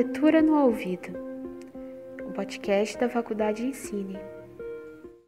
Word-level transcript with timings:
Arquitetura 0.00 0.40
no 0.40 0.56
Ouvido, 0.64 1.10
o 2.26 2.32
podcast 2.32 2.96
da 2.96 3.10
Faculdade 3.10 3.66
Ensine. 3.66 4.16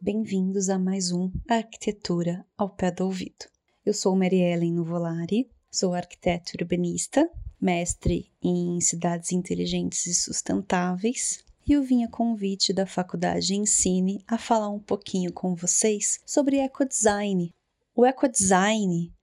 Bem-vindos 0.01 0.67
a 0.67 0.79
mais 0.79 1.11
um 1.11 1.31
Arquitetura 1.47 2.43
ao 2.57 2.71
Pé 2.71 2.89
do 2.89 3.05
Ouvido. 3.05 3.45
Eu 3.85 3.93
sou 3.93 4.15
Mary 4.15 4.41
Ellen 4.41 4.73
Nuvolari, 4.73 5.47
sou 5.69 5.93
arquiteto 5.93 6.53
urbanista, 6.59 7.29
mestre 7.61 8.31
em 8.41 8.81
cidades 8.81 9.31
inteligentes 9.31 10.07
e 10.07 10.15
sustentáveis, 10.15 11.43
e 11.67 11.73
eu 11.73 11.83
vim 11.83 12.03
a 12.03 12.09
convite 12.09 12.73
da 12.73 12.87
Faculdade 12.87 13.53
Ensine 13.53 14.23
a 14.27 14.39
falar 14.39 14.69
um 14.69 14.79
pouquinho 14.79 15.31
com 15.31 15.53
vocês 15.53 16.19
sobre 16.25 16.57
ecodesign. 16.57 17.53
O 17.95 18.03
ecodesign 18.03 19.13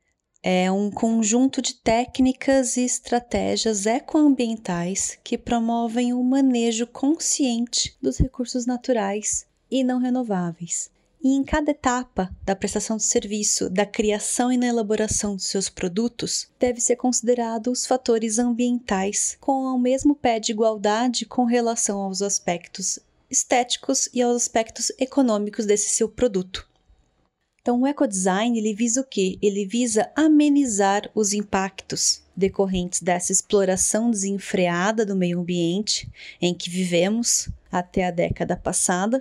é 0.43 0.73
um 0.73 0.91
conjunto 0.91 1.61
de 1.61 1.75
técnicas 1.75 2.77
e 2.79 2.85
estratégias 2.85 3.85
ecoambientais 3.85 5.19
que 5.23 5.37
promovem 5.37 6.15
o 6.15 6.23
manejo 6.23 6.87
consciente 6.87 7.95
dos 8.01 8.17
recursos 8.17 8.65
naturais 8.65 9.47
e 9.71 9.85
não 9.85 9.99
renováveis. 9.99 10.91
E 11.23 11.35
em 11.35 11.45
cada 11.45 11.71
etapa 11.71 12.35
da 12.47 12.57
prestação 12.57 12.97
de 12.97 13.05
serviço, 13.05 13.69
da 13.69 13.85
criação 13.85 14.51
e 14.51 14.57
na 14.57 14.69
elaboração 14.69 15.37
de 15.37 15.43
seus 15.43 15.69
produtos, 15.69 16.49
deve 16.59 16.81
ser 16.81 16.97
considerado 16.97 17.71
os 17.71 17.85
fatores 17.85 18.39
ambientais 18.39 19.37
com 19.39 19.65
o 19.65 19.79
mesmo 19.79 20.15
pé 20.15 20.41
de 20.41 20.53
igualdade 20.53 21.27
com 21.27 21.45
relação 21.45 22.01
aos 22.01 22.23
aspectos 22.23 22.99
estéticos 23.31 24.09
e 24.15 24.23
aos 24.23 24.35
aspectos 24.37 24.91
econômicos 24.99 25.67
desse 25.67 25.91
seu 25.91 26.09
produto. 26.09 26.70
Então, 27.63 27.83
o 27.83 27.87
ecodesign 27.87 28.59
ele 28.59 28.75
visa 28.75 29.03
o 29.03 29.05
quê? 29.05 29.39
Ele 29.43 29.67
visa 29.67 30.11
amenizar 30.17 31.11
os 31.15 31.35
impactos 31.35 32.23
decorrentes 32.35 33.03
dessa 33.03 33.33
exploração 33.33 34.11
desenfreada 34.11 35.05
do 35.05 35.15
meio 35.15 35.41
ambiente 35.41 36.11
em 36.41 36.55
que 36.55 36.71
vivemos 36.71 37.51
até 37.71 38.07
a 38.07 38.11
década 38.11 38.57
passada, 38.57 39.21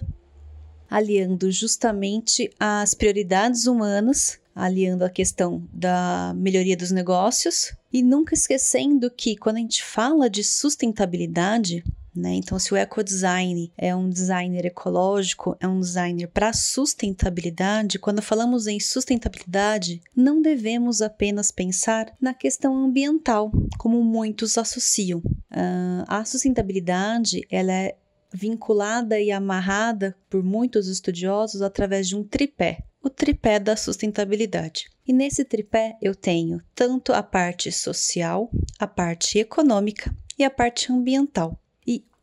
aliando 0.89 1.51
justamente 1.51 2.49
as 2.57 2.93
prioridades 2.93 3.67
humanas, 3.67 4.39
aliando 4.55 5.03
a 5.03 5.09
questão 5.09 5.67
da 5.71 6.33
melhoria 6.35 6.77
dos 6.77 6.91
negócios 6.91 7.73
e 7.91 8.01
nunca 8.01 8.33
esquecendo 8.33 9.11
que 9.11 9.35
quando 9.35 9.57
a 9.57 9.59
gente 9.61 9.83
fala 9.83 10.29
de 10.29 10.43
sustentabilidade, 10.43 11.83
né? 12.19 12.33
Então, 12.35 12.59
se 12.59 12.73
o 12.73 12.77
ecodesign 12.77 13.71
é 13.77 13.95
um 13.95 14.09
designer 14.09 14.65
ecológico, 14.65 15.55
é 15.59 15.67
um 15.67 15.79
designer 15.79 16.27
para 16.27 16.53
sustentabilidade, 16.53 17.97
quando 17.97 18.21
falamos 18.21 18.67
em 18.67 18.79
sustentabilidade, 18.79 20.01
não 20.15 20.41
devemos 20.41 21.01
apenas 21.01 21.51
pensar 21.51 22.13
na 22.21 22.33
questão 22.33 22.75
ambiental, 22.75 23.51
como 23.77 24.03
muitos 24.03 24.57
associam. 24.57 25.19
Uh, 25.19 26.03
a 26.07 26.23
sustentabilidade 26.25 27.45
ela 27.49 27.71
é 27.71 27.95
vinculada 28.31 29.19
e 29.19 29.31
amarrada 29.31 30.15
por 30.29 30.43
muitos 30.43 30.87
estudiosos 30.87 31.61
através 31.61 32.07
de 32.07 32.15
um 32.15 32.23
tripé, 32.23 32.83
o 33.01 33.09
tripé 33.09 33.59
da 33.59 33.75
sustentabilidade. 33.75 34.85
E 35.07 35.13
nesse 35.13 35.43
tripé 35.43 35.97
eu 36.01 36.13
tenho 36.13 36.61
tanto 36.75 37.11
a 37.11 37.23
parte 37.23 37.71
social, 37.71 38.51
a 38.77 38.85
parte 38.85 39.39
econômica 39.39 40.15
e 40.37 40.43
a 40.43 40.49
parte 40.49 40.91
ambiental 40.91 41.59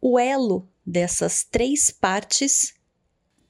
o 0.00 0.18
elo 0.18 0.68
dessas 0.84 1.44
três 1.44 1.90
partes 1.90 2.74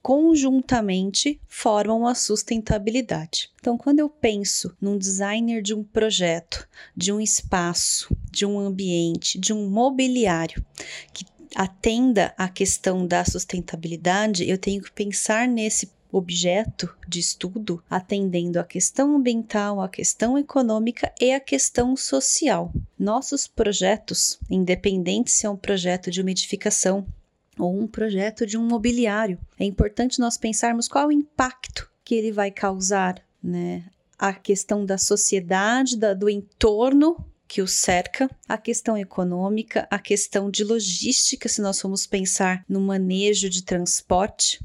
conjuntamente 0.06 1.41
formam 1.48 2.06
a 2.06 2.14
sustentabilidade. 2.14 3.50
Então, 3.58 3.77
quando 3.77 3.98
eu 3.98 4.08
penso 4.08 4.72
num 4.80 4.97
designer 4.97 5.61
de 5.61 5.75
um 5.75 5.83
projeto, 5.83 6.69
de 6.97 7.12
um 7.12 7.20
espaço, 7.20 8.16
de 8.30 8.47
um 8.47 8.56
ambiente, 8.56 9.36
de 9.36 9.53
um 9.53 9.69
mobiliário 9.69 10.64
que 11.12 11.27
atenda 11.56 12.32
à 12.38 12.48
questão 12.48 13.04
da 13.04 13.25
sustentabilidade, 13.25 14.48
eu 14.48 14.56
tenho 14.56 14.81
que 14.81 14.92
pensar 14.92 15.48
nesse 15.48 15.91
objeto 16.11 16.94
de 17.06 17.21
estudo, 17.21 17.83
atendendo 17.89 18.59
à 18.59 18.65
questão 18.65 19.17
ambiental, 19.17 19.81
à 19.81 19.89
questão 19.89 20.39
econômica 20.39 21.12
e 21.21 21.33
à 21.33 21.41
questão 21.41 21.97
social. 21.97 22.72
Nossos 22.99 23.47
projetos, 23.47 24.39
independente 24.50 25.31
se 25.31 25.47
é 25.47 25.50
um 25.50 25.56
projeto 25.56 26.11
de 26.11 26.21
uma 26.21 26.31
edificação 26.31 27.06
ou 27.59 27.78
um 27.78 27.87
projeto 27.87 28.47
de 28.47 28.56
um 28.59 28.66
mobiliário, 28.66 29.39
é 29.59 29.65
importante 29.65 30.21
nós 30.21 30.37
pensarmos 30.37 30.89
qual 30.89 31.09
o 31.09 31.12
impacto 31.12 31.91
que 32.05 32.15
ele 32.15 32.31
vai 32.31 32.50
causar, 32.50 33.22
né? 33.43 33.84
A 34.19 34.33
questão 34.33 34.84
da 34.84 34.97
sociedade, 34.97 35.97
da, 35.97 36.15
do 36.15 36.31
entorno 36.31 37.16
que 37.49 37.62
o 37.62 37.69
cerca, 37.69 38.31
a 38.49 38.59
questão 38.59 38.97
econômica, 38.97 39.87
a 39.91 39.99
questão 39.99 40.50
de 40.50 40.65
logística, 40.65 41.49
se 41.49 41.61
nós 41.61 41.81
formos 41.81 42.06
pensar 42.06 42.65
no 42.69 42.81
manejo 42.81 43.49
de 43.49 43.62
transporte, 43.62 44.61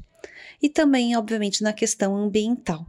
e 0.61 0.69
também, 0.69 1.15
obviamente, 1.17 1.63
na 1.63 1.73
questão 1.73 2.15
ambiental. 2.15 2.85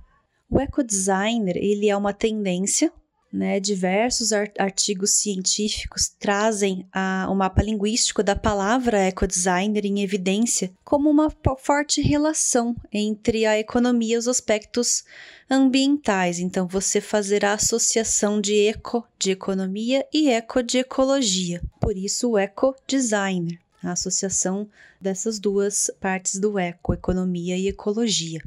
O 0.50 0.60
ecodesigner, 0.60 1.56
ele 1.56 1.88
é 1.88 1.96
uma 1.96 2.12
tendência, 2.12 2.92
né? 3.32 3.58
Diversos 3.58 4.30
artigos 4.58 5.12
científicos 5.12 6.10
trazem 6.18 6.86
a, 6.92 7.26
o 7.30 7.34
mapa 7.34 7.62
linguístico 7.62 8.22
da 8.22 8.36
palavra 8.36 8.98
ecodesigner 9.08 9.86
em 9.86 10.02
evidência 10.02 10.70
como 10.84 11.08
uma 11.08 11.32
forte 11.58 12.02
relação 12.02 12.76
entre 12.92 13.46
a 13.46 13.58
economia 13.58 14.16
e 14.16 14.18
os 14.18 14.28
aspectos 14.28 15.04
ambientais. 15.50 16.38
Então, 16.38 16.68
você 16.68 17.00
fazer 17.00 17.42
a 17.46 17.54
associação 17.54 18.38
de 18.38 18.68
eco 18.68 19.02
de 19.18 19.30
economia 19.30 20.06
e 20.12 20.28
eco 20.28 20.62
de 20.62 20.78
ecologia. 20.78 21.62
Por 21.80 21.96
isso, 21.96 22.32
o 22.32 22.38
ecodesigner 22.38 23.58
a 23.82 23.92
associação 23.92 24.68
dessas 25.00 25.38
duas 25.38 25.90
partes 26.00 26.38
do 26.38 26.58
eco, 26.58 26.94
economia 26.94 27.56
e 27.56 27.68
ecologia. 27.68 28.42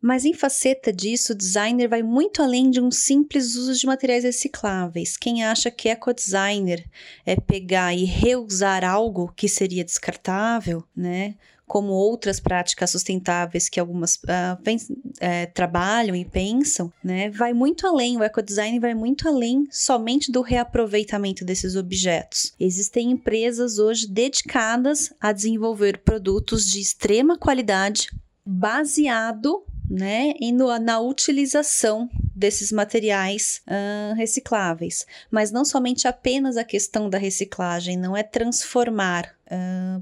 Mas 0.00 0.24
em 0.24 0.32
faceta 0.32 0.92
disso, 0.92 1.32
o 1.32 1.36
designer 1.36 1.88
vai 1.88 2.02
muito 2.02 2.40
além 2.40 2.70
de 2.70 2.80
um 2.80 2.90
simples 2.90 3.56
uso 3.56 3.74
de 3.74 3.86
materiais 3.86 4.24
recicláveis. 4.24 5.16
Quem 5.16 5.44
acha 5.44 5.70
que 5.70 5.88
eco-designer 5.88 6.84
é 7.26 7.34
pegar 7.34 7.92
e 7.94 8.04
reusar 8.04 8.84
algo 8.84 9.32
que 9.34 9.48
seria 9.48 9.84
descartável, 9.84 10.84
né? 10.96 11.34
como 11.68 11.92
outras 11.92 12.40
práticas 12.40 12.90
sustentáveis 12.90 13.68
que 13.68 13.78
algumas 13.78 14.16
uh, 14.16 14.58
é, 15.20 15.46
trabalham 15.46 16.16
e 16.16 16.24
pensam, 16.24 16.90
né, 17.04 17.30
vai 17.30 17.52
muito 17.52 17.86
além, 17.86 18.16
o 18.16 18.24
ecodesign 18.24 18.80
vai 18.80 18.94
muito 18.94 19.28
além 19.28 19.68
somente 19.70 20.32
do 20.32 20.40
reaproveitamento 20.40 21.44
desses 21.44 21.76
objetos. 21.76 22.54
Existem 22.58 23.10
empresas 23.10 23.78
hoje 23.78 24.08
dedicadas 24.08 25.12
a 25.20 25.30
desenvolver 25.30 25.98
produtos 25.98 26.70
de 26.70 26.80
extrema 26.80 27.36
qualidade 27.36 28.08
baseado 28.44 29.62
né, 29.88 30.34
e 30.40 30.52
no, 30.52 30.76
na 30.78 31.00
utilização 31.00 32.08
desses 32.34 32.70
materiais 32.70 33.62
recicláveis. 34.16 35.06
Mas 35.30 35.50
não 35.50 35.64
somente 35.64 36.06
apenas 36.06 36.56
a 36.56 36.64
questão 36.64 37.08
da 37.08 37.18
reciclagem, 37.18 37.96
não 37.96 38.16
é 38.16 38.22
transformar. 38.22 39.36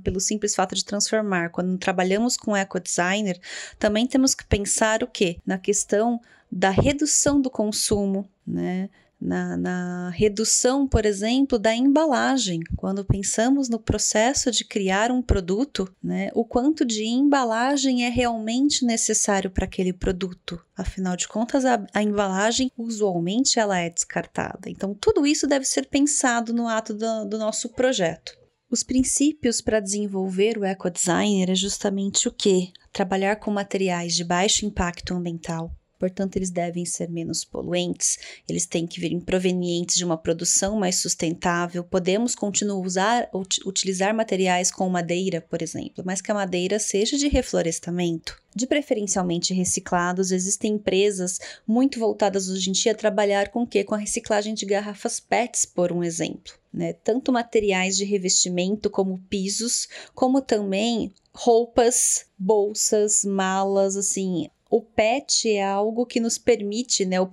Pelo 0.02 0.18
simples 0.18 0.56
fato 0.56 0.74
de 0.74 0.84
transformar. 0.84 1.50
Quando 1.50 1.78
trabalhamos 1.78 2.36
com 2.36 2.56
eco-designer, 2.56 3.38
também 3.78 4.04
temos 4.04 4.34
que 4.34 4.44
pensar 4.44 5.04
o 5.04 5.06
quê? 5.06 5.38
Na 5.46 5.56
questão 5.56 6.20
da 6.50 6.70
redução 6.70 7.40
do 7.40 7.48
consumo, 7.48 8.28
né? 8.44 8.90
Na, 9.20 9.56
na, 9.56 10.10
redução, 10.10 10.86
por 10.86 11.06
exemplo, 11.06 11.58
da 11.58 11.74
embalagem. 11.74 12.60
Quando 12.76 13.04
pensamos 13.04 13.68
no 13.68 13.78
processo 13.78 14.50
de 14.50 14.64
criar 14.64 15.10
um 15.10 15.22
produto, 15.22 15.92
né, 16.02 16.30
o 16.34 16.44
quanto 16.44 16.84
de 16.84 17.04
embalagem 17.04 18.04
é 18.04 18.08
realmente 18.08 18.84
necessário 18.84 19.50
para 19.50 19.64
aquele 19.64 19.92
produto. 19.92 20.60
Afinal 20.76 21.16
de 21.16 21.26
contas, 21.26 21.64
a, 21.64 21.84
a, 21.94 22.02
embalagem 22.02 22.70
usualmente 22.76 23.58
ela 23.58 23.78
é 23.78 23.88
descartada. 23.88 24.68
Então, 24.68 24.94
tudo 24.94 25.26
isso 25.26 25.46
deve 25.46 25.64
ser 25.64 25.86
pensado 25.88 26.52
no 26.52 26.68
ato 26.68 26.94
do, 26.94 27.24
do 27.24 27.38
nosso 27.38 27.70
projeto. 27.70 28.36
Os 28.70 28.82
princípios 28.82 29.60
para 29.60 29.80
desenvolver 29.80 30.58
o 30.58 30.64
ecodesigner 30.64 31.50
é 31.50 31.54
justamente 31.54 32.26
o 32.26 32.32
que? 32.32 32.72
Trabalhar 32.92 33.36
com 33.36 33.50
materiais 33.50 34.14
de 34.14 34.24
baixo 34.24 34.66
impacto 34.66 35.14
ambiental, 35.14 35.70
portanto, 35.98 36.36
eles 36.36 36.50
devem 36.50 36.84
ser 36.84 37.10
menos 37.10 37.44
poluentes, 37.44 38.18
eles 38.48 38.66
têm 38.66 38.86
que 38.86 39.00
vir 39.00 39.16
provenientes 39.20 39.96
de 39.96 40.04
uma 40.04 40.16
produção 40.16 40.76
mais 40.76 40.96
sustentável. 40.96 41.82
Podemos 41.84 42.34
continuar 42.34 42.76
usar, 42.86 43.28
utilizar 43.64 44.14
materiais 44.14 44.70
com 44.70 44.88
madeira, 44.88 45.40
por 45.40 45.62
exemplo, 45.62 46.02
mas 46.04 46.20
que 46.20 46.30
a 46.30 46.34
madeira 46.34 46.78
seja 46.78 47.16
de 47.16 47.28
reflorestamento. 47.28 48.40
De 48.54 48.66
preferencialmente 48.66 49.52
reciclados, 49.52 50.30
existem 50.30 50.74
empresas 50.74 51.38
muito 51.66 51.98
voltadas 51.98 52.48
hoje 52.48 52.70
em 52.70 52.72
dia 52.72 52.92
a 52.92 52.94
trabalhar 52.94 53.50
com 53.50 53.62
o 53.62 53.66
quê? 53.66 53.84
Com 53.84 53.94
a 53.94 53.98
reciclagem 53.98 54.54
de 54.54 54.64
garrafas 54.64 55.20
PETs, 55.20 55.66
por 55.66 55.92
um 55.92 56.02
exemplo. 56.02 56.54
Né? 56.72 56.92
Tanto 56.92 57.32
materiais 57.32 57.96
de 57.96 58.04
revestimento 58.04 58.88
como 58.88 59.18
pisos, 59.28 59.88
como 60.14 60.40
também 60.40 61.12
roupas, 61.34 62.26
bolsas, 62.38 63.24
malas, 63.24 63.94
assim, 63.94 64.48
o 64.76 64.82
PET 64.82 65.48
é 65.50 65.64
algo 65.64 66.04
que 66.04 66.20
nos 66.20 66.36
permite, 66.36 67.06
né? 67.06 67.18
O 67.18 67.32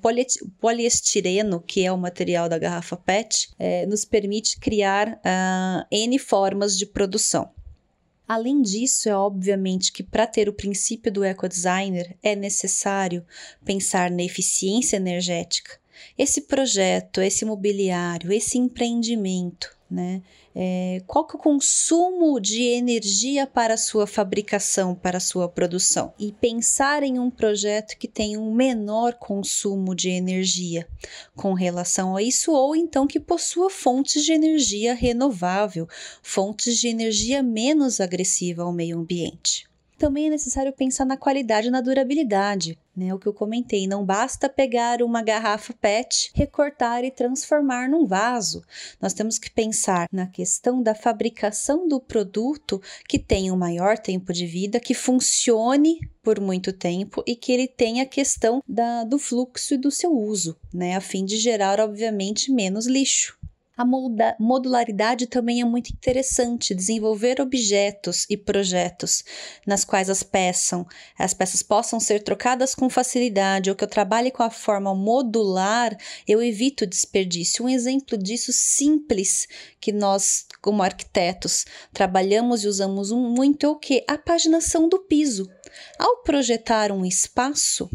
poliestireno, 0.60 1.60
que 1.60 1.86
é 1.86 1.92
o 1.92 1.98
material 1.98 2.48
da 2.48 2.58
garrafa 2.58 2.96
PET, 2.96 3.50
é, 3.60 3.86
nos 3.86 4.06
permite 4.06 4.58
criar 4.60 5.20
uh, 5.20 5.86
N 5.92 6.18
formas 6.18 6.78
de 6.78 6.86
produção. 6.86 7.52
Além 8.26 8.62
disso, 8.62 9.10
é 9.10 9.16
obviamente 9.16 9.92
que 9.92 10.02
para 10.02 10.26
ter 10.26 10.48
o 10.48 10.54
princípio 10.54 11.12
do 11.12 11.26
ecodesigner 11.26 12.18
é 12.24 12.34
necessário 12.34 13.26
pensar 13.66 14.10
na 14.10 14.24
eficiência 14.24 14.96
energética. 14.96 15.83
Esse 16.18 16.42
projeto, 16.42 17.22
esse 17.22 17.46
mobiliário, 17.46 18.32
esse 18.32 18.58
empreendimento, 18.58 19.76
né? 19.90 20.22
É, 20.56 21.02
qual 21.08 21.26
que 21.26 21.36
é 21.36 21.40
o 21.40 21.42
consumo 21.42 22.40
de 22.40 22.62
energia 22.64 23.48
para 23.48 23.74
a 23.74 23.78
sua 23.78 24.06
fabricação, 24.06 24.94
para 24.94 25.18
a 25.18 25.22
sua 25.22 25.50
produção? 25.50 26.14
E 26.20 26.32
pensar 26.32 27.02
em 27.04 27.20
um 27.20 27.30
projeto 27.30 27.98
que 27.98 28.08
tenha 28.08 28.40
um 28.40 28.54
menor 28.54 29.14
consumo 29.14 29.96
de 29.96 30.10
energia 30.10 30.88
com 31.36 31.54
relação 31.54 32.16
a 32.16 32.22
isso, 32.22 32.52
ou 32.52 32.76
então 32.76 33.08
que 33.08 33.20
possua 33.20 33.70
fontes 33.70 34.24
de 34.24 34.32
energia 34.32 34.94
renovável, 34.94 35.88
fontes 36.22 36.78
de 36.78 36.88
energia 36.88 37.42
menos 37.42 38.00
agressiva 38.00 38.64
ao 38.64 38.74
meio 38.74 39.00
ambiente 39.00 39.73
também 39.98 40.28
é 40.28 40.30
necessário 40.30 40.74
pensar 40.74 41.06
na 41.06 41.18
qualidade 41.18 41.68
e 41.68 41.72
na 41.72 41.82
durabilidade, 41.82 42.78
né? 42.96 43.14
O 43.14 43.20
que 43.20 43.28
eu 43.28 43.34
comentei, 43.34 43.88
não 43.88 44.06
basta 44.06 44.50
pegar 44.50 45.02
uma 45.02 45.22
garrafa 45.22 45.74
PET, 45.74 46.32
recortar 46.34 47.04
e 47.04 47.12
transformar 47.12 47.90
num 47.90 48.06
vaso. 48.06 48.64
Nós 49.02 49.14
temos 49.14 49.40
que 49.40 49.52
pensar 49.52 50.08
na 50.12 50.28
questão 50.28 50.82
da 50.82 50.94
fabricação 50.94 51.88
do 51.88 52.00
produto 52.00 52.82
que 53.08 53.18
tenha 53.20 53.54
um 53.54 53.58
maior 53.58 53.98
tempo 53.98 54.32
de 54.32 54.46
vida, 54.46 54.80
que 54.80 54.94
funcione 54.94 56.00
por 56.22 56.40
muito 56.40 56.72
tempo 56.72 57.24
e 57.28 57.36
que 57.36 57.52
ele 57.52 57.68
tenha 57.68 58.04
a 58.04 58.08
questão 58.08 58.64
da, 58.68 59.04
do 59.04 59.20
fluxo 59.20 59.74
e 59.74 59.78
do 59.78 59.92
seu 59.92 60.12
uso, 60.12 60.56
né? 60.74 60.96
A 60.96 61.02
fim 61.02 61.26
de 61.26 61.38
gerar, 61.38 61.80
obviamente, 61.80 62.52
menos 62.52 62.86
lixo. 62.86 63.38
A 63.76 63.84
modularidade 64.40 65.26
também 65.26 65.60
é 65.60 65.66
muito 65.66 65.90
interessante, 65.90 66.76
desenvolver 66.76 67.42
objetos 67.42 68.24
e 68.30 68.38
projetos 68.38 69.24
nas 69.66 69.84
quais 69.84 70.12
as 70.12 70.22
peças, 70.22 70.86
as 71.18 71.34
peças 71.34 71.64
possam 71.64 72.00
ser 72.00 72.22
trocadas 72.22 72.76
com 72.76 72.88
facilidade, 72.88 73.72
ou 73.72 73.76
que 73.76 73.84
eu 73.84 73.88
trabalhe 73.88 74.30
com 74.30 74.44
a 74.44 74.52
forma 74.52 74.94
modular, 74.94 75.98
eu 76.28 76.40
evito 76.44 76.86
desperdício. 76.86 77.66
Um 77.66 77.70
exemplo 77.70 78.16
disso 78.16 78.54
simples 78.54 79.48
que 79.82 79.92
nós, 79.92 80.46
como 80.62 80.84
arquitetos, 80.84 81.66
trabalhamos 81.92 82.64
e 82.64 82.68
usamos 82.68 83.12
muito 83.12 83.66
é 83.66 83.70
o 83.70 83.76
que? 83.76 84.04
A 84.08 84.20
paginação 84.20 84.88
do 84.88 85.00
piso. 85.00 85.50
Ao 85.98 86.18
projetar 86.18 86.92
um 86.92 87.06
espaço, 87.06 87.90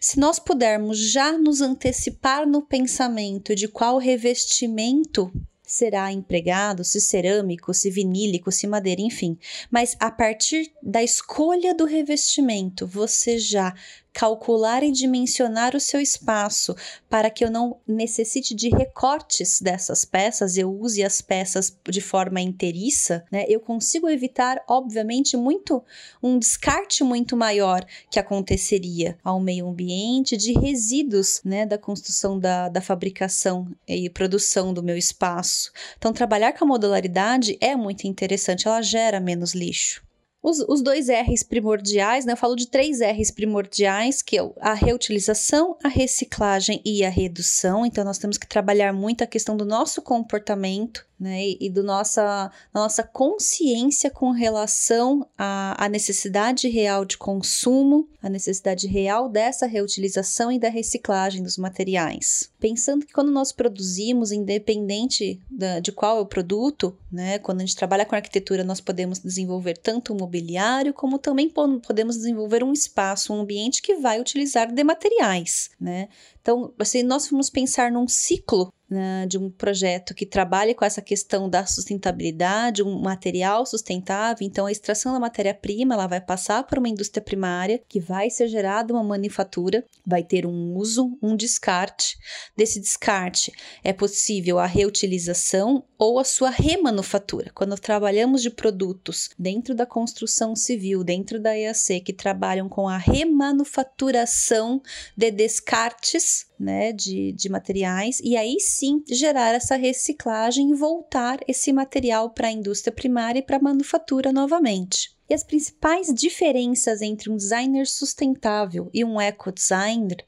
se 0.00 0.18
nós 0.18 0.38
pudermos 0.38 0.98
já 0.98 1.36
nos 1.38 1.60
antecipar 1.60 2.46
no 2.46 2.62
pensamento 2.62 3.54
de 3.54 3.68
qual 3.68 3.98
revestimento 3.98 5.32
será 5.72 6.12
empregado, 6.12 6.84
se 6.84 7.00
cerâmico, 7.00 7.72
se 7.72 7.90
vinílico, 7.90 8.52
se 8.52 8.66
madeira, 8.66 9.00
enfim. 9.00 9.38
Mas 9.70 9.96
a 9.98 10.10
partir 10.10 10.70
da 10.82 11.02
escolha 11.02 11.74
do 11.74 11.86
revestimento, 11.86 12.86
você 12.86 13.38
já 13.38 13.74
calcular 14.12 14.82
e 14.82 14.92
dimensionar 14.92 15.74
o 15.74 15.80
seu 15.80 16.00
espaço 16.00 16.76
para 17.08 17.30
que 17.30 17.44
eu 17.44 17.50
não 17.50 17.78
necessite 17.86 18.54
de 18.54 18.68
recortes 18.68 19.60
dessas 19.60 20.04
peças, 20.04 20.56
eu 20.56 20.70
use 20.70 21.02
as 21.02 21.20
peças 21.20 21.76
de 21.88 22.00
forma 22.00 22.40
inteiriça, 22.40 23.24
né? 23.30 23.44
Eu 23.48 23.60
consigo 23.60 24.08
evitar, 24.08 24.62
obviamente, 24.68 25.36
muito 25.36 25.82
um 26.22 26.38
descarte 26.38 27.02
muito 27.02 27.36
maior 27.36 27.84
que 28.10 28.18
aconteceria 28.18 29.16
ao 29.24 29.40
meio 29.40 29.68
ambiente 29.68 30.36
de 30.36 30.52
resíduos, 30.52 31.40
né, 31.44 31.64
da 31.64 31.78
construção 31.78 32.38
da, 32.38 32.68
da 32.68 32.80
fabricação 32.80 33.68
e 33.88 34.10
produção 34.10 34.74
do 34.74 34.82
meu 34.82 34.96
espaço. 34.96 35.72
Então, 35.96 36.12
trabalhar 36.12 36.52
com 36.52 36.64
a 36.64 36.68
modularidade 36.68 37.56
é 37.60 37.74
muito 37.74 38.06
interessante, 38.06 38.68
ela 38.68 38.82
gera 38.82 39.20
menos 39.20 39.54
lixo. 39.54 40.02
Os, 40.42 40.58
os 40.68 40.82
dois 40.82 41.08
R's 41.08 41.42
primordiais, 41.44 42.24
né? 42.24 42.32
Eu 42.32 42.36
falo 42.36 42.56
de 42.56 42.66
três 42.66 43.00
R's 43.00 43.30
primordiais, 43.30 44.20
que 44.22 44.38
é 44.38 44.50
a 44.60 44.74
reutilização, 44.74 45.76
a 45.84 45.88
reciclagem 45.88 46.82
e 46.84 47.04
a 47.04 47.08
redução. 47.08 47.86
Então, 47.86 48.04
nós 48.04 48.18
temos 48.18 48.36
que 48.36 48.48
trabalhar 48.48 48.92
muito 48.92 49.22
a 49.22 49.26
questão 49.26 49.56
do 49.56 49.64
nosso 49.64 50.02
comportamento 50.02 51.06
né, 51.22 51.54
e, 51.60 51.70
do 51.70 51.84
nossa, 51.84 52.50
nossa 52.74 53.04
consciência 53.04 54.10
com 54.10 54.32
relação 54.32 55.24
à, 55.38 55.84
à 55.84 55.88
necessidade 55.88 56.68
real 56.68 57.04
de 57.04 57.16
consumo, 57.16 58.08
a 58.20 58.28
necessidade 58.28 58.88
real 58.88 59.28
dessa 59.28 59.66
reutilização 59.66 60.50
e 60.50 60.58
da 60.58 60.68
reciclagem 60.68 61.40
dos 61.40 61.56
materiais. 61.56 62.50
Pensando 62.58 63.06
que 63.06 63.12
quando 63.12 63.30
nós 63.30 63.52
produzimos, 63.52 64.32
independente 64.32 65.40
da, 65.48 65.78
de 65.78 65.92
qual 65.92 66.18
é 66.18 66.20
o 66.20 66.26
produto, 66.26 66.96
né, 67.10 67.38
quando 67.38 67.58
a 67.58 67.64
gente 67.64 67.76
trabalha 67.76 68.04
com 68.04 68.16
arquitetura, 68.16 68.64
nós 68.64 68.80
podemos 68.80 69.20
desenvolver 69.20 69.78
tanto 69.78 70.12
o 70.12 70.18
mobiliário, 70.18 70.92
como 70.92 71.20
também 71.20 71.48
podemos 71.48 72.16
desenvolver 72.16 72.64
um 72.64 72.72
espaço, 72.72 73.32
um 73.32 73.42
ambiente 73.42 73.80
que 73.80 73.94
vai 73.94 74.20
utilizar 74.20 74.72
de 74.72 74.82
materiais. 74.82 75.70
Né? 75.80 76.08
Então, 76.40 76.74
se 76.82 77.04
nós 77.04 77.28
formos 77.28 77.48
pensar 77.48 77.92
num 77.92 78.08
ciclo 78.08 78.72
né, 78.92 79.26
de 79.26 79.38
um 79.38 79.50
projeto 79.50 80.14
que 80.14 80.26
trabalhe 80.26 80.74
com 80.74 80.84
essa 80.84 81.00
questão 81.00 81.48
da 81.48 81.64
sustentabilidade, 81.64 82.82
um 82.82 83.00
material 83.00 83.64
sustentável. 83.64 84.46
Então, 84.46 84.66
a 84.66 84.72
extração 84.72 85.12
da 85.12 85.18
matéria-prima 85.18 85.94
ela 85.94 86.06
vai 86.06 86.20
passar 86.20 86.64
por 86.64 86.78
uma 86.78 86.88
indústria 86.88 87.22
primária 87.22 87.82
que 87.88 87.98
vai 87.98 88.28
ser 88.28 88.48
gerada 88.48 88.92
uma 88.92 89.02
manufatura, 89.02 89.84
vai 90.06 90.22
ter 90.22 90.46
um 90.46 90.76
uso, 90.76 91.18
um 91.22 91.34
descarte. 91.34 92.16
Desse 92.56 92.78
descarte 92.80 93.52
é 93.82 93.92
possível 93.92 94.58
a 94.58 94.66
reutilização 94.66 95.84
ou 95.98 96.18
a 96.18 96.24
sua 96.24 96.50
remanufatura. 96.50 97.50
Quando 97.54 97.74
trabalhamos 97.76 98.42
de 98.42 98.50
produtos 98.50 99.30
dentro 99.38 99.74
da 99.74 99.86
construção 99.86 100.54
civil, 100.54 101.02
dentro 101.02 101.40
da 101.40 101.56
EAC, 101.56 102.00
que 102.00 102.12
trabalham 102.12 102.68
com 102.68 102.88
a 102.88 102.98
remanufaturação 102.98 104.82
de 105.16 105.30
descartes 105.30 106.46
né, 106.62 106.92
de, 106.92 107.32
de 107.32 107.48
materiais, 107.48 108.20
e 108.22 108.36
aí 108.36 108.60
sim 108.82 109.04
gerar 109.08 109.54
essa 109.54 109.76
reciclagem 109.76 110.72
e 110.72 110.74
voltar 110.74 111.38
esse 111.46 111.72
material 111.72 112.30
para 112.30 112.48
a 112.48 112.50
indústria 112.50 112.92
primária 112.92 113.38
e 113.38 113.42
para 113.42 113.58
a 113.58 113.62
manufatura 113.62 114.32
novamente. 114.32 115.16
E 115.30 115.34
as 115.34 115.44
principais 115.44 116.12
diferenças 116.12 117.00
entre 117.00 117.30
um 117.30 117.36
designer 117.36 117.86
sustentável 117.86 118.90
e 118.92 119.04
um 119.04 119.20
eco-designer, 119.20 120.24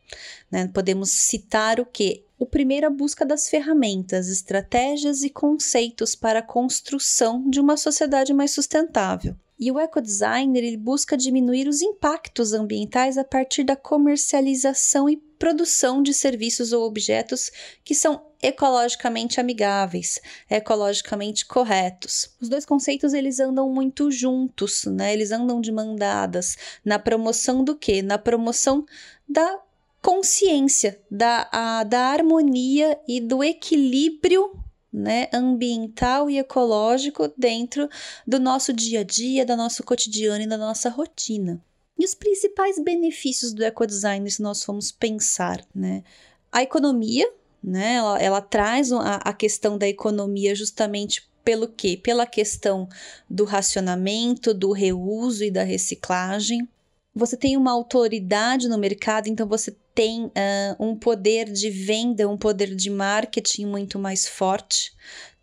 né, 0.48 0.70
podemos 0.72 1.10
citar 1.10 1.80
o 1.80 1.84
que? 1.84 2.24
O 2.38 2.46
primeiro, 2.46 2.86
a 2.86 2.90
busca 2.90 3.26
das 3.26 3.48
ferramentas, 3.48 4.28
estratégias 4.28 5.24
e 5.24 5.30
conceitos 5.30 6.14
para 6.14 6.38
a 6.38 6.42
construção 6.42 7.50
de 7.50 7.58
uma 7.58 7.76
sociedade 7.76 8.32
mais 8.32 8.52
sustentável. 8.52 9.34
E 9.64 9.72
o 9.72 9.80
ecodesigner 9.80 10.62
ele 10.62 10.76
busca 10.76 11.16
diminuir 11.16 11.66
os 11.66 11.80
impactos 11.80 12.52
ambientais 12.52 13.16
a 13.16 13.24
partir 13.24 13.64
da 13.64 13.74
comercialização 13.74 15.08
e 15.08 15.16
produção 15.16 16.02
de 16.02 16.12
serviços 16.12 16.74
ou 16.74 16.84
objetos 16.84 17.50
que 17.82 17.94
são 17.94 18.26
ecologicamente 18.42 19.40
amigáveis, 19.40 20.20
ecologicamente 20.50 21.46
corretos. 21.46 22.28
Os 22.42 22.50
dois 22.50 22.66
conceitos 22.66 23.14
eles 23.14 23.40
andam 23.40 23.70
muito 23.70 24.10
juntos, 24.10 24.84
né? 24.84 25.14
Eles 25.14 25.32
andam 25.32 25.62
de 25.62 25.72
mão 25.72 25.96
dadas 25.96 26.58
na 26.84 26.98
promoção 26.98 27.64
do 27.64 27.74
quê? 27.74 28.02
Na 28.02 28.18
promoção 28.18 28.84
da 29.26 29.62
consciência, 30.02 31.00
da, 31.10 31.48
a, 31.50 31.84
da 31.84 32.00
harmonia 32.00 33.00
e 33.08 33.18
do 33.18 33.42
equilíbrio 33.42 34.62
né, 34.94 35.28
ambiental 35.32 36.30
e 36.30 36.38
ecológico 36.38 37.26
dentro 37.36 37.88
do 38.24 38.38
nosso 38.38 38.72
dia 38.72 39.00
a 39.00 39.02
dia, 39.02 39.44
do 39.44 39.56
nosso 39.56 39.82
cotidiano 39.82 40.44
e 40.44 40.46
da 40.46 40.56
nossa 40.56 40.88
rotina. 40.88 41.60
E 41.98 42.04
os 42.04 42.14
principais 42.14 42.78
benefícios 42.78 43.52
do 43.52 43.64
ecodesign, 43.64 44.30
se 44.30 44.40
nós 44.40 44.62
formos 44.62 44.92
pensar, 44.92 45.64
né? 45.74 46.04
A 46.50 46.62
economia, 46.62 47.28
né? 47.62 47.94
Ela, 47.94 48.22
ela 48.22 48.40
traz 48.40 48.92
a, 48.92 49.16
a 49.16 49.32
questão 49.32 49.76
da 49.76 49.88
economia 49.88 50.54
justamente 50.54 51.28
pelo 51.44 51.66
quê? 51.66 51.98
Pela 52.00 52.24
questão 52.24 52.88
do 53.28 53.44
racionamento, 53.44 54.54
do 54.54 54.70
reuso 54.70 55.42
e 55.42 55.50
da 55.50 55.64
reciclagem. 55.64 56.68
Você 57.14 57.36
tem 57.36 57.56
uma 57.56 57.72
autoridade 57.72 58.68
no 58.68 58.78
mercado, 58.78 59.28
então 59.28 59.46
você 59.46 59.76
tem 59.94 60.26
uh, 60.26 60.30
um 60.78 60.96
poder 60.96 61.50
de 61.50 61.70
venda, 61.70 62.28
um 62.28 62.36
poder 62.36 62.74
de 62.74 62.90
marketing 62.90 63.66
muito 63.66 63.98
mais 63.98 64.26
forte 64.26 64.92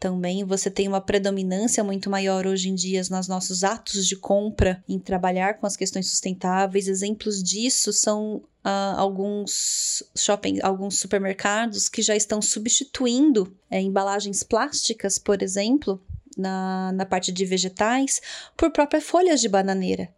também 0.01 0.43
você 0.43 0.71
tem 0.71 0.87
uma 0.87 0.99
predominância 0.99 1.83
muito 1.83 2.09
maior 2.09 2.47
hoje 2.47 2.69
em 2.69 2.73
dia 2.73 3.03
nos 3.11 3.27
nossos 3.27 3.63
atos 3.63 4.07
de 4.07 4.15
compra 4.15 4.83
em 4.89 4.97
trabalhar 4.97 5.59
com 5.59 5.67
as 5.67 5.77
questões 5.77 6.09
sustentáveis. 6.09 6.87
Exemplos 6.87 7.43
disso 7.43 7.93
são 7.93 8.37
uh, 8.65 8.97
alguns 8.97 10.01
shopping, 10.17 10.59
alguns 10.63 10.97
supermercados 10.97 11.87
que 11.87 12.01
já 12.01 12.15
estão 12.15 12.41
substituindo 12.41 13.55
é, 13.69 13.79
embalagens 13.79 14.41
plásticas, 14.41 15.19
por 15.19 15.43
exemplo, 15.43 16.03
na, 16.35 16.91
na 16.93 17.05
parte 17.05 17.31
de 17.31 17.45
vegetais, 17.45 18.19
por 18.57 18.71
próprias 18.71 19.03
folhas 19.03 19.39
de 19.39 19.49
bananeira. 19.49 20.09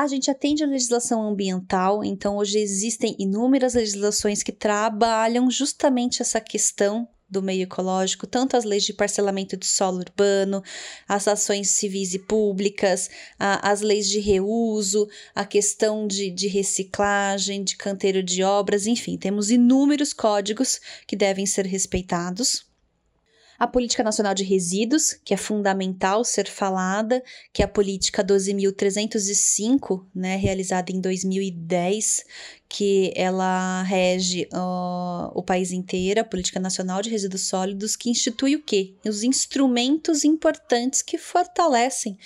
A 0.00 0.06
gente 0.06 0.30
atende 0.30 0.64
a 0.64 0.66
legislação 0.66 1.22
ambiental, 1.28 2.02
então 2.02 2.38
hoje 2.38 2.58
existem 2.58 3.14
inúmeras 3.18 3.74
legislações 3.74 4.42
que 4.42 4.50
trabalham 4.50 5.50
justamente 5.50 6.22
essa 6.22 6.40
questão 6.40 7.06
do 7.28 7.42
meio 7.42 7.64
ecológico, 7.64 8.26
tanto 8.26 8.56
as 8.56 8.64
leis 8.64 8.84
de 8.84 8.94
parcelamento 8.94 9.58
de 9.58 9.66
solo 9.66 9.98
urbano, 9.98 10.62
as 11.06 11.28
ações 11.28 11.72
civis 11.72 12.14
e 12.14 12.18
públicas, 12.18 13.10
a, 13.38 13.70
as 13.70 13.82
leis 13.82 14.08
de 14.08 14.20
reuso, 14.20 15.06
a 15.34 15.44
questão 15.44 16.06
de, 16.06 16.30
de 16.30 16.48
reciclagem, 16.48 17.62
de 17.62 17.76
canteiro 17.76 18.22
de 18.22 18.42
obras, 18.42 18.86
enfim, 18.86 19.18
temos 19.18 19.50
inúmeros 19.50 20.14
códigos 20.14 20.80
que 21.06 21.14
devem 21.14 21.44
ser 21.44 21.66
respeitados 21.66 22.69
a 23.60 23.66
Política 23.66 24.02
Nacional 24.02 24.32
de 24.32 24.42
Resíduos, 24.42 25.12
que 25.22 25.34
é 25.34 25.36
fundamental 25.36 26.24
ser 26.24 26.48
falada, 26.48 27.22
que 27.52 27.60
é 27.60 27.66
a 27.66 27.68
Política 27.68 28.24
12.305, 28.24 30.06
né, 30.14 30.34
realizada 30.36 30.90
em 30.90 30.98
2010, 30.98 32.24
que 32.66 33.12
ela 33.14 33.82
rege 33.82 34.48
uh, 34.54 35.30
o 35.34 35.42
país 35.42 35.72
inteiro, 35.72 36.22
a 36.22 36.24
Política 36.24 36.58
Nacional 36.58 37.02
de 37.02 37.10
Resíduos 37.10 37.42
Sólidos, 37.48 37.96
que 37.96 38.08
institui 38.08 38.56
o 38.56 38.62
quê? 38.62 38.94
Os 39.04 39.22
instrumentos 39.22 40.24
importantes 40.24 41.02
que 41.02 41.18
fortalecem 41.18 42.16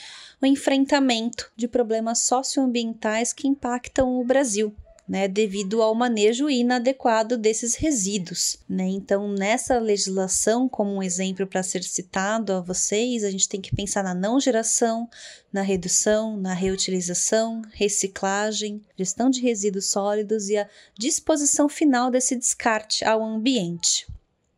o 0.40 0.46
enfrentamento 0.46 1.50
de 1.56 1.66
problemas 1.66 2.20
socioambientais 2.20 3.32
que 3.32 3.48
impactam 3.48 4.20
o 4.20 4.24
Brasil 4.24 4.72
né, 5.06 5.28
devido 5.28 5.82
ao 5.82 5.94
manejo 5.94 6.48
inadequado 6.48 7.36
desses 7.36 7.74
resíduos. 7.74 8.56
Né? 8.68 8.84
Então, 8.88 9.28
nessa 9.28 9.78
legislação, 9.78 10.68
como 10.68 10.94
um 10.94 11.02
exemplo 11.02 11.46
para 11.46 11.62
ser 11.62 11.82
citado 11.82 12.52
a 12.52 12.60
vocês, 12.60 13.22
a 13.22 13.30
gente 13.30 13.48
tem 13.48 13.60
que 13.60 13.74
pensar 13.74 14.02
na 14.02 14.14
não 14.14 14.40
geração, 14.40 15.08
na 15.52 15.62
redução, 15.62 16.36
na 16.36 16.54
reutilização, 16.54 17.62
reciclagem, 17.72 18.82
gestão 18.96 19.28
de 19.28 19.40
resíduos 19.40 19.90
sólidos 19.90 20.48
e 20.48 20.56
a 20.56 20.68
disposição 20.98 21.68
final 21.68 22.10
desse 22.10 22.34
descarte 22.34 23.04
ao 23.04 23.22
ambiente. 23.22 24.06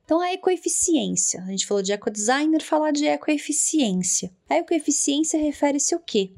Então, 0.07 0.21
a 0.21 0.33
ecoeficiência. 0.33 1.43
A 1.43 1.51
gente 1.51 1.67
falou 1.67 1.83
de 1.83 1.91
ecodesigner, 1.91 2.63
falar 2.63 2.93
de 2.93 3.05
ecoeficiência. 3.07 4.33
A 4.49 4.55
ecoeficiência 4.55 5.37
refere-se 5.37 5.95
ao 5.95 6.01
quê? 6.01 6.31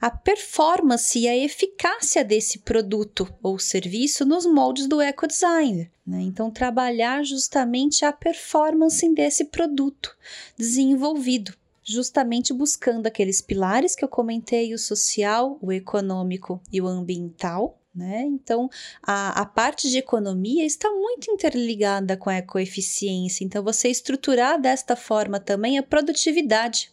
A 0.00 0.10
performance 0.10 1.16
e 1.16 1.28
a 1.28 1.36
eficácia 1.36 2.24
desse 2.24 2.58
produto 2.58 3.32
ou 3.40 3.60
serviço 3.60 4.24
nos 4.26 4.44
moldes 4.44 4.88
do 4.88 5.00
ecodesigner. 5.00 5.88
Né? 6.04 6.22
Então, 6.22 6.50
trabalhar 6.50 7.22
justamente 7.22 8.04
a 8.04 8.12
performance 8.12 9.08
desse 9.14 9.44
produto 9.44 10.16
desenvolvido 10.58 11.54
justamente 11.84 12.52
buscando 12.52 13.08
aqueles 13.08 13.40
pilares 13.40 13.94
que 13.94 14.04
eu 14.04 14.08
comentei: 14.08 14.74
o 14.74 14.78
social, 14.78 15.58
o 15.60 15.72
econômico 15.72 16.60
e 16.72 16.80
o 16.80 16.86
ambiental, 16.86 17.78
né? 17.94 18.22
Então, 18.22 18.68
a, 19.02 19.40
a 19.40 19.46
parte 19.46 19.90
de 19.90 19.98
economia 19.98 20.64
está 20.64 20.90
muito 20.90 21.30
interligada 21.30 22.16
com 22.16 22.30
a 22.30 22.36
ecoeficiência. 22.36 23.44
Então, 23.44 23.62
você 23.62 23.88
estruturar 23.88 24.60
desta 24.60 24.96
forma 24.96 25.38
também 25.38 25.78
a 25.78 25.82
produtividade 25.82 26.90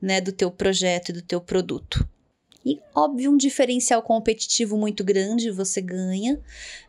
né, 0.00 0.20
do 0.20 0.32
teu 0.32 0.50
projeto 0.50 1.10
e 1.10 1.12
do 1.12 1.22
teu 1.22 1.40
produto. 1.40 2.08
E, 2.64 2.80
óbvio, 2.94 3.30
um 3.30 3.36
diferencial 3.36 4.02
competitivo 4.02 4.76
muito 4.76 5.04
grande 5.04 5.50
você 5.50 5.82
ganha, 5.82 6.40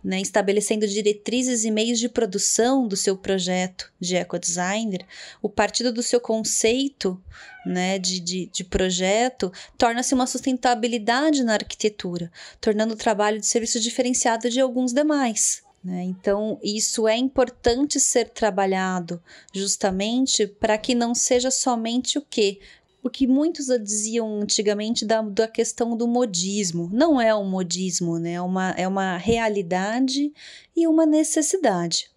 né, 0.02 0.22
estabelecendo 0.22 0.88
diretrizes 0.88 1.66
e 1.66 1.72
meios 1.72 2.00
de 2.00 2.08
produção 2.08 2.88
do 2.88 2.96
seu 2.96 3.18
projeto 3.18 3.92
de 4.00 4.16
ecodesigner. 4.16 5.06
O 5.42 5.50
partido 5.50 5.92
do 5.92 6.02
seu 6.02 6.22
conceito 6.22 7.22
né, 7.66 8.00
de, 8.00 8.22
de, 8.22 8.46
de 8.48 8.64
projeto 8.64 9.52
torna-se 9.78 10.14
uma 10.14 10.28
sustentabilidade 10.28 11.44
na 11.44 11.54
arquitetura, 11.54 12.32
tornando 12.62 12.94
o 12.94 12.98
trabalho 12.98 13.40
de 13.40 13.46
serviço 13.46 13.80
diferenciado 13.80 14.50
de 14.50 14.62
alguns 14.62 14.94
demais. 14.94 15.62
Né? 15.84 16.04
Então, 16.04 16.60
isso 16.64 17.08
é 17.08 17.16
importante 17.16 18.00
ser 18.00 18.30
trabalhado 18.30 19.22
justamente 19.54 20.48
para 20.48 20.78
que 20.78 20.96
não 20.96 21.14
seja 21.14 21.52
somente 21.52 22.18
o 22.18 22.22
que? 22.22 22.60
O 23.06 23.10
que 23.10 23.28
muitos 23.28 23.68
diziam 23.84 24.42
antigamente 24.42 25.06
da, 25.06 25.22
da 25.22 25.48
questão 25.48 25.96
do 25.96 26.08
modismo. 26.08 26.90
Não 26.92 27.22
é 27.22 27.36
um 27.36 27.48
modismo, 27.48 28.18
né? 28.18 28.32
É 28.34 28.42
uma, 28.42 28.72
é 28.72 28.88
uma 28.88 29.16
realidade 29.16 30.34
e 30.76 30.88
uma 30.88 31.06
necessidade 31.06 32.10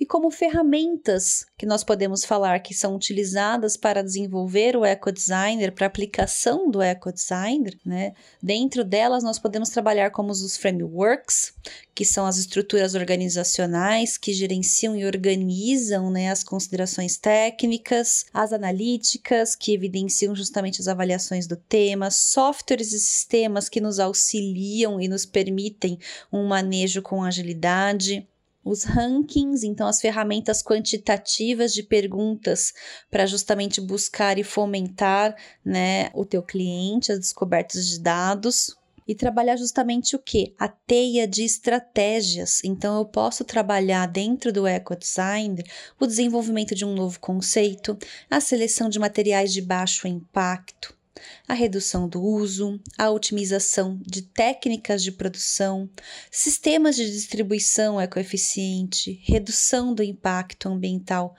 e 0.00 0.06
como 0.06 0.30
ferramentas 0.30 1.44
que 1.56 1.66
nós 1.66 1.82
podemos 1.82 2.24
falar 2.24 2.60
que 2.60 2.72
são 2.72 2.94
utilizadas 2.94 3.76
para 3.76 4.02
desenvolver 4.02 4.76
o 4.76 4.84
ecodesigner, 4.84 5.72
para 5.72 5.86
aplicação 5.86 6.70
do 6.70 6.80
ecodesigner, 6.80 7.76
né? 7.84 8.12
Dentro 8.40 8.84
delas 8.84 9.24
nós 9.24 9.38
podemos 9.38 9.70
trabalhar 9.70 10.10
como 10.10 10.30
os 10.30 10.56
frameworks, 10.56 11.52
que 11.94 12.04
são 12.04 12.26
as 12.26 12.38
estruturas 12.38 12.94
organizacionais 12.94 14.16
que 14.16 14.32
gerenciam 14.32 14.94
e 14.94 15.04
organizam 15.04 16.10
né, 16.12 16.30
as 16.30 16.44
considerações 16.44 17.16
técnicas, 17.16 18.24
as 18.32 18.52
analíticas 18.52 19.56
que 19.56 19.74
evidenciam 19.74 20.34
justamente 20.34 20.80
as 20.80 20.86
avaliações 20.86 21.48
do 21.48 21.56
tema, 21.56 22.08
softwares 22.10 22.92
e 22.92 23.00
sistemas 23.00 23.68
que 23.68 23.80
nos 23.80 23.98
auxiliam 23.98 25.00
e 25.00 25.08
nos 25.08 25.26
permitem 25.26 25.98
um 26.32 26.46
manejo 26.46 27.02
com 27.02 27.24
agilidade 27.24 28.28
os 28.68 28.84
rankings, 28.84 29.66
então 29.66 29.86
as 29.86 30.00
ferramentas 30.00 30.62
quantitativas 30.62 31.72
de 31.72 31.82
perguntas 31.82 32.74
para 33.10 33.24
justamente 33.24 33.80
buscar 33.80 34.38
e 34.38 34.44
fomentar, 34.44 35.34
né, 35.64 36.10
o 36.14 36.24
teu 36.24 36.42
cliente, 36.42 37.10
as 37.10 37.18
descobertas 37.18 37.86
de 37.88 37.98
dados, 37.98 38.76
e 39.06 39.14
trabalhar 39.14 39.56
justamente 39.56 40.14
o 40.14 40.18
que? 40.18 40.54
A 40.58 40.68
teia 40.68 41.26
de 41.26 41.42
estratégias. 41.42 42.60
Então, 42.62 42.98
eu 42.98 43.06
posso 43.06 43.42
trabalhar 43.42 44.04
dentro 44.04 44.52
do 44.52 44.66
eco 44.66 44.94
design 44.94 45.64
o 45.98 46.06
desenvolvimento 46.06 46.74
de 46.74 46.84
um 46.84 46.94
novo 46.94 47.18
conceito, 47.18 47.96
a 48.30 48.38
seleção 48.38 48.90
de 48.90 48.98
materiais 48.98 49.50
de 49.50 49.62
baixo 49.62 50.06
impacto, 50.06 50.97
a 51.46 51.54
redução 51.54 52.08
do 52.08 52.22
uso, 52.22 52.80
a 52.96 53.10
otimização 53.10 54.00
de 54.06 54.22
técnicas 54.22 55.02
de 55.02 55.12
produção, 55.12 55.88
sistemas 56.30 56.96
de 56.96 57.10
distribuição 57.10 58.00
ecoeficiente, 58.00 59.20
redução 59.24 59.94
do 59.94 60.02
impacto 60.02 60.68
ambiental 60.68 61.34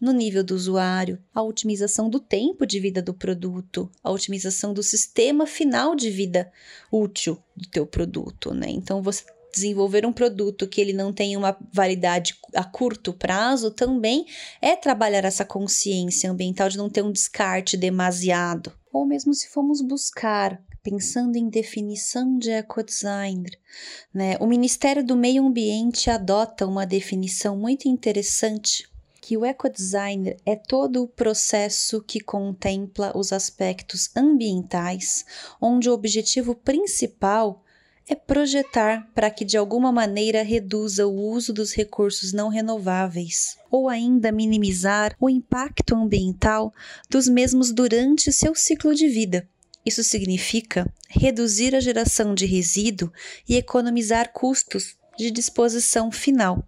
no 0.00 0.12
nível 0.12 0.44
do 0.44 0.54
usuário, 0.54 1.18
a 1.34 1.42
otimização 1.42 2.10
do 2.10 2.20
tempo 2.20 2.66
de 2.66 2.78
vida 2.78 3.00
do 3.00 3.14
produto, 3.14 3.90
a 4.02 4.10
otimização 4.10 4.74
do 4.74 4.82
sistema 4.82 5.46
final 5.46 5.94
de 5.94 6.10
vida 6.10 6.52
útil 6.90 7.42
do 7.56 7.68
teu 7.68 7.86
produto, 7.86 8.52
né? 8.52 8.66
Então 8.68 9.02
você 9.02 9.24
desenvolver 9.54 10.04
um 10.04 10.12
produto 10.12 10.66
que 10.66 10.80
ele 10.80 10.92
não 10.92 11.12
tem 11.12 11.36
uma 11.36 11.56
validade 11.72 12.34
a 12.54 12.64
curto 12.64 13.12
prazo 13.12 13.70
também 13.70 14.26
é 14.60 14.74
trabalhar 14.74 15.24
essa 15.24 15.44
consciência 15.44 16.28
ambiental 16.28 16.68
de 16.68 16.76
não 16.76 16.90
ter 16.90 17.02
um 17.02 17.12
descarte 17.12 17.76
demasiado 17.76 18.72
ou 18.94 19.04
mesmo 19.04 19.34
se 19.34 19.48
formos 19.48 19.80
buscar 19.80 20.62
pensando 20.80 21.36
em 21.36 21.48
definição 21.48 22.38
de 22.38 22.50
ecodesigner, 22.50 23.58
né? 24.12 24.36
O 24.38 24.46
Ministério 24.46 25.04
do 25.04 25.16
Meio 25.16 25.44
Ambiente 25.44 26.08
adota 26.08 26.64
uma 26.64 26.86
definição 26.86 27.56
muito 27.56 27.88
interessante 27.88 28.88
que 29.20 29.36
o 29.36 29.44
ecodesigner 29.44 30.36
é 30.46 30.54
todo 30.54 31.02
o 31.02 31.08
processo 31.08 32.02
que 32.02 32.20
contempla 32.20 33.10
os 33.16 33.32
aspectos 33.32 34.14
ambientais, 34.14 35.24
onde 35.60 35.90
o 35.90 35.94
objetivo 35.94 36.54
principal 36.54 37.63
é 38.06 38.14
projetar 38.14 39.08
para 39.14 39.30
que 39.30 39.44
de 39.44 39.56
alguma 39.56 39.90
maneira 39.90 40.42
reduza 40.42 41.06
o 41.06 41.14
uso 41.14 41.52
dos 41.52 41.72
recursos 41.72 42.32
não 42.32 42.48
renováveis, 42.48 43.56
ou 43.70 43.88
ainda 43.88 44.30
minimizar 44.30 45.16
o 45.20 45.30
impacto 45.30 45.94
ambiental 45.94 46.72
dos 47.08 47.28
mesmos 47.28 47.72
durante 47.72 48.32
seu 48.32 48.54
ciclo 48.54 48.94
de 48.94 49.08
vida. 49.08 49.48
Isso 49.86 50.02
significa 50.02 50.90
reduzir 51.08 51.74
a 51.74 51.80
geração 51.80 52.34
de 52.34 52.46
resíduo 52.46 53.12
e 53.48 53.56
economizar 53.56 54.32
custos 54.32 54.96
de 55.16 55.30
disposição 55.30 56.10
final. 56.10 56.66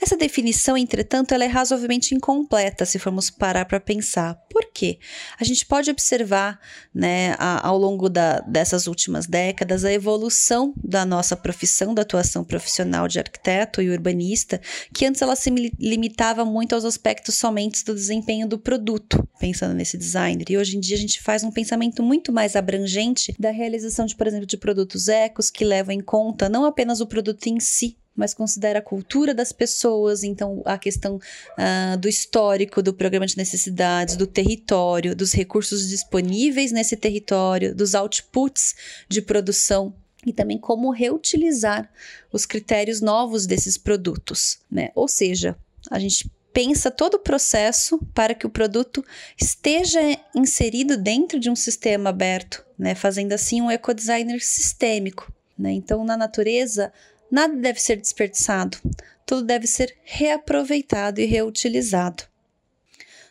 Essa 0.00 0.16
definição, 0.16 0.76
entretanto, 0.76 1.34
ela 1.34 1.44
é 1.44 1.48
razoavelmente 1.48 2.14
incompleta 2.14 2.86
se 2.86 2.98
formos 2.98 3.30
parar 3.30 3.64
para 3.64 3.80
pensar. 3.80 4.34
Por 4.48 4.70
quê? 4.72 4.98
A 5.38 5.44
gente 5.44 5.66
pode 5.66 5.90
observar, 5.90 6.58
né, 6.94 7.34
a, 7.38 7.66
ao 7.66 7.76
longo 7.76 8.08
da, 8.08 8.40
dessas 8.40 8.86
últimas 8.86 9.26
décadas, 9.26 9.84
a 9.84 9.92
evolução 9.92 10.72
da 10.82 11.04
nossa 11.04 11.36
profissão, 11.36 11.92
da 11.92 12.02
atuação 12.02 12.44
profissional 12.44 13.08
de 13.08 13.18
arquiteto 13.18 13.82
e 13.82 13.90
urbanista, 13.90 14.60
que 14.94 15.04
antes 15.04 15.20
ela 15.20 15.34
se 15.34 15.50
limitava 15.78 16.44
muito 16.44 16.74
aos 16.74 16.84
aspectos 16.84 17.34
somente 17.34 17.84
do 17.84 17.94
desempenho 17.94 18.46
do 18.46 18.58
produto, 18.58 19.28
pensando 19.38 19.74
nesse 19.74 19.98
designer. 19.98 20.46
E 20.48 20.56
hoje 20.56 20.76
em 20.76 20.80
dia 20.80 20.96
a 20.96 21.00
gente 21.00 21.20
faz 21.20 21.42
um 21.42 21.50
pensamento 21.50 22.02
muito 22.02 22.32
mais 22.32 22.54
abrangente 22.54 23.34
da 23.38 23.50
realização 23.50 24.06
de, 24.06 24.14
por 24.14 24.26
exemplo, 24.26 24.46
de 24.46 24.56
produtos 24.56 25.08
ecos 25.08 25.50
que 25.50 25.64
levam 25.64 25.94
em 25.94 26.00
conta 26.00 26.48
não 26.48 26.64
apenas 26.64 27.00
o 27.00 27.06
produto 27.06 27.46
em 27.46 27.58
si, 27.60 27.99
mas 28.14 28.34
considera 28.34 28.80
a 28.80 28.82
cultura 28.82 29.32
das 29.32 29.52
pessoas, 29.52 30.22
então 30.22 30.62
a 30.64 30.76
questão 30.76 31.16
uh, 31.16 31.96
do 31.98 32.08
histórico 32.08 32.82
do 32.82 32.92
programa 32.92 33.26
de 33.26 33.36
necessidades, 33.36 34.16
do 34.16 34.26
território, 34.26 35.14
dos 35.14 35.32
recursos 35.32 35.88
disponíveis 35.88 36.72
nesse 36.72 36.96
território, 36.96 37.74
dos 37.74 37.94
outputs 37.94 38.74
de 39.08 39.22
produção 39.22 39.94
e 40.26 40.32
também 40.32 40.58
como 40.58 40.90
reutilizar 40.90 41.90
os 42.32 42.44
critérios 42.44 43.00
novos 43.00 43.46
desses 43.46 43.78
produtos, 43.78 44.58
né? 44.70 44.90
Ou 44.94 45.08
seja, 45.08 45.56
a 45.90 45.98
gente 45.98 46.30
pensa 46.52 46.90
todo 46.90 47.14
o 47.14 47.20
processo 47.20 47.98
para 48.12 48.34
que 48.34 48.46
o 48.46 48.50
produto 48.50 49.04
esteja 49.40 50.00
inserido 50.34 50.96
dentro 50.96 51.38
de 51.38 51.48
um 51.48 51.56
sistema 51.56 52.10
aberto, 52.10 52.64
né? 52.78 52.94
Fazendo 52.94 53.32
assim 53.32 53.62
um 53.62 53.70
ecodesigner 53.70 54.44
sistêmico, 54.44 55.32
né? 55.58 55.72
Então, 55.72 56.04
na 56.04 56.16
natureza, 56.16 56.92
nada 57.30 57.54
deve 57.54 57.80
ser 57.80 57.96
desperdiçado, 57.96 58.78
tudo 59.24 59.42
deve 59.44 59.66
ser 59.66 59.96
reaproveitado 60.02 61.20
e 61.20 61.24
reutilizado. 61.24 62.24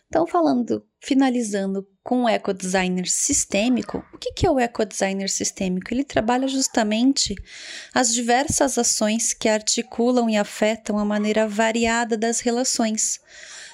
Então, 0.09 0.25
falando, 0.25 0.83
finalizando 0.99 1.87
com 2.03 2.23
o 2.23 2.29
ecodesigner 2.29 3.07
sistêmico, 3.07 4.03
o 4.11 4.17
que 4.17 4.43
é 4.43 4.49
o 4.49 4.59
ecodesigner 4.59 5.29
sistêmico? 5.29 5.93
Ele 5.93 6.03
trabalha 6.03 6.47
justamente 6.47 7.35
as 7.93 8.11
diversas 8.11 8.79
ações 8.79 9.33
que 9.33 9.47
articulam 9.47 10.27
e 10.27 10.35
afetam 10.35 10.97
a 10.97 11.05
maneira 11.05 11.47
variada 11.47 12.17
das 12.17 12.39
relações, 12.39 13.19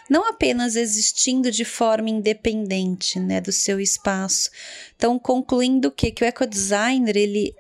não 0.10 0.30
apenas 0.30 0.76
existindo 0.76 1.50
de 1.50 1.64
forma 1.64 2.10
independente 2.10 3.18
né, 3.18 3.40
do 3.40 3.54
seu 3.54 3.80
espaço. 3.80 4.50
Então, 4.98 5.18
concluindo 5.18 5.90
que, 5.90 6.12
que 6.12 6.26
o 6.26 6.28
ecodesigner 6.28 7.16
ele 7.16 7.56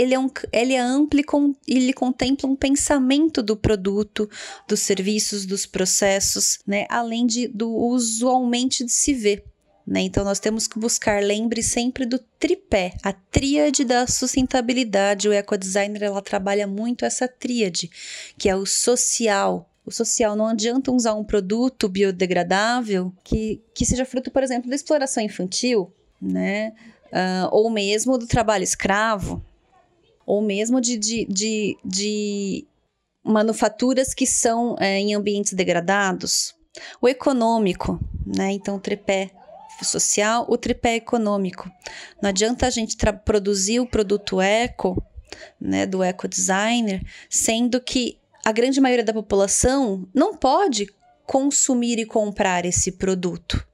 ele 0.00 0.14
é, 0.14 0.18
um, 0.18 0.30
ele 0.50 0.72
é 0.72 0.78
amplo 0.78 1.20
e 1.68 1.76
ele 1.76 1.92
contempla 1.92 2.48
um 2.48 2.56
pensamento 2.56 3.42
do 3.42 3.54
produto, 3.54 4.30
dos 4.66 4.80
serviços, 4.80 5.44
dos 5.44 5.66
processos, 5.66 6.58
né? 6.66 6.86
além 6.88 7.26
de, 7.26 7.46
do 7.48 7.70
usualmente 7.70 8.82
de 8.82 8.92
se 8.92 9.12
ver. 9.12 9.44
Né? 9.86 10.00
Então, 10.00 10.24
nós 10.24 10.40
temos 10.40 10.66
que 10.66 10.78
buscar, 10.78 11.22
lembre 11.22 11.62
sempre 11.62 12.06
do 12.06 12.18
tripé, 12.38 12.94
a 13.02 13.12
tríade 13.12 13.84
da 13.84 14.06
sustentabilidade. 14.06 15.28
O 15.28 15.34
ecodesigner 15.34 16.02
ela 16.02 16.22
trabalha 16.22 16.66
muito 16.66 17.04
essa 17.04 17.28
tríade, 17.28 17.90
que 18.38 18.48
é 18.48 18.56
o 18.56 18.64
social, 18.64 19.68
o 19.84 19.90
social. 19.90 20.34
Não 20.34 20.46
adianta 20.46 20.90
usar 20.90 21.12
um 21.12 21.24
produto 21.24 21.90
biodegradável 21.90 23.12
que, 23.22 23.60
que 23.74 23.84
seja 23.84 24.06
fruto, 24.06 24.30
por 24.30 24.42
exemplo, 24.42 24.70
da 24.70 24.76
exploração 24.76 25.22
infantil, 25.22 25.92
né? 26.22 26.72
Uh, 27.12 27.48
ou 27.50 27.68
mesmo 27.68 28.16
do 28.16 28.26
trabalho 28.26 28.62
escravo, 28.62 29.44
ou 30.30 30.40
mesmo 30.40 30.80
de, 30.80 30.96
de, 30.96 31.26
de, 31.28 31.76
de 31.84 32.64
manufaturas 33.20 34.14
que 34.14 34.24
são 34.24 34.76
é, 34.78 34.96
em 34.96 35.12
ambientes 35.12 35.54
degradados. 35.54 36.54
O 37.02 37.08
econômico, 37.08 37.98
né? 38.24 38.52
Então, 38.52 38.76
o 38.76 38.80
tripé 38.80 39.32
social, 39.82 40.46
o 40.48 40.56
tripé 40.56 40.94
econômico. 40.94 41.68
Não 42.22 42.28
adianta 42.28 42.68
a 42.68 42.70
gente 42.70 42.96
produzir 43.24 43.80
o 43.80 43.88
produto 43.88 44.40
eco, 44.40 45.02
né, 45.60 45.84
do 45.84 46.00
eco 46.00 46.28
designer, 46.28 47.02
sendo 47.28 47.80
que 47.80 48.16
a 48.44 48.52
grande 48.52 48.80
maioria 48.80 49.04
da 49.04 49.12
população 49.12 50.08
não 50.14 50.36
pode 50.36 50.86
consumir 51.26 51.98
e 51.98 52.06
comprar 52.06 52.64
esse 52.64 52.92
produto, 52.92 53.66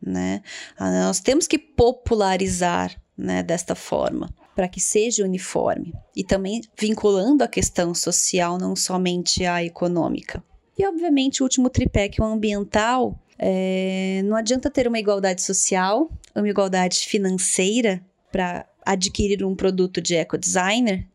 né? 0.00 0.40
Ah, 0.78 1.06
nós 1.06 1.18
temos 1.18 1.48
que 1.48 1.58
popularizar, 1.58 2.94
né, 3.18 3.42
desta 3.42 3.74
forma 3.74 4.32
para 4.56 4.66
que 4.66 4.80
seja 4.80 5.22
uniforme 5.22 5.92
e 6.16 6.24
também 6.24 6.62
vinculando 6.78 7.44
a 7.44 7.48
questão 7.48 7.94
social, 7.94 8.56
não 8.56 8.74
somente 8.74 9.44
a 9.44 9.62
econômica. 9.62 10.42
E, 10.78 10.86
obviamente, 10.86 11.42
o 11.42 11.44
último 11.44 11.68
tripé, 11.68 12.08
que 12.08 12.22
é 12.22 12.24
o 12.24 12.26
ambiental, 12.26 13.20
é, 13.38 14.22
não 14.24 14.34
adianta 14.34 14.70
ter 14.70 14.88
uma 14.88 14.98
igualdade 14.98 15.42
social, 15.42 16.10
uma 16.34 16.48
igualdade 16.48 17.00
financeira 17.00 18.02
para 18.32 18.66
adquirir 18.84 19.44
um 19.44 19.54
produto 19.54 20.00
de 20.00 20.14
ecodesigner 20.14 21.06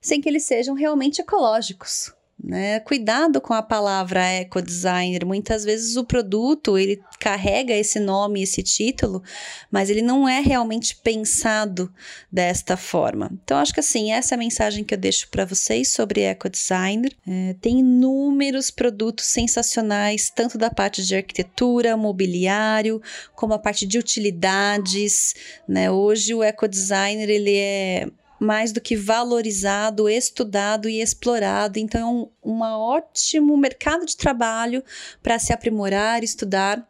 sem 0.00 0.20
que 0.20 0.28
eles 0.28 0.44
sejam 0.44 0.74
realmente 0.74 1.20
ecológicos. 1.20 2.14
Né? 2.42 2.80
Cuidado 2.80 3.40
com 3.40 3.54
a 3.54 3.62
palavra 3.62 4.22
eco-designer. 4.22 5.24
Muitas 5.24 5.64
vezes 5.64 5.96
o 5.96 6.04
produto 6.04 6.76
ele 6.76 7.00
carrega 7.18 7.72
esse 7.72 7.98
nome, 7.98 8.42
esse 8.42 8.62
título, 8.62 9.22
mas 9.70 9.88
ele 9.88 10.02
não 10.02 10.28
é 10.28 10.40
realmente 10.40 10.94
pensado 10.96 11.92
desta 12.30 12.76
forma. 12.76 13.30
Então, 13.42 13.58
acho 13.58 13.72
que 13.72 13.80
assim, 13.80 14.12
essa 14.12 14.34
é 14.34 14.36
a 14.36 14.38
mensagem 14.38 14.84
que 14.84 14.92
eu 14.92 14.98
deixo 14.98 15.28
para 15.30 15.46
vocês 15.46 15.90
sobre 15.92 16.20
eco-designer. 16.20 17.16
É, 17.26 17.56
tem 17.60 17.80
inúmeros 17.80 18.70
produtos 18.70 19.24
sensacionais, 19.26 20.30
tanto 20.30 20.58
da 20.58 20.70
parte 20.70 21.04
de 21.04 21.16
arquitetura, 21.16 21.96
mobiliário, 21.96 23.00
como 23.34 23.54
a 23.54 23.58
parte 23.58 23.86
de 23.86 23.98
utilidades. 23.98 25.34
Né? 25.66 25.90
Hoje 25.90 26.34
o 26.34 26.42
eco-designer 26.42 27.30
ele 27.30 27.56
é 27.56 28.06
mais 28.38 28.72
do 28.72 28.80
que 28.80 28.96
valorizado, 28.96 30.08
estudado 30.08 30.88
e 30.88 31.00
explorado. 31.00 31.78
Então, 31.78 32.30
é 32.42 32.48
um, 32.48 32.52
um 32.52 32.60
ótimo 32.62 33.56
mercado 33.56 34.04
de 34.04 34.16
trabalho 34.16 34.82
para 35.22 35.38
se 35.38 35.52
aprimorar, 35.52 36.22
estudar 36.22 36.86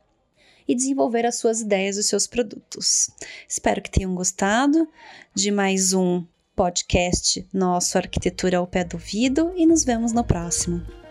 e 0.69 0.75
desenvolver 0.75 1.25
as 1.25 1.37
suas 1.37 1.61
ideias, 1.61 1.97
os 1.97 2.07
seus 2.07 2.27
produtos. 2.27 3.11
Espero 3.49 3.81
que 3.81 3.91
tenham 3.91 4.15
gostado 4.15 4.89
de 5.35 5.51
mais 5.51 5.93
um 5.93 6.25
podcast 6.55 7.47
nosso 7.53 7.99
Arquitetura 7.99 8.59
ao 8.59 8.67
Pé 8.67 8.83
do 8.83 8.95
Ouvido 8.95 9.53
e 9.55 9.67
nos 9.67 9.85
vemos 9.85 10.13
no 10.13 10.25
próximo. 10.25 11.06